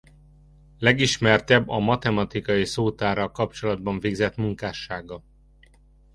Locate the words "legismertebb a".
0.79-1.79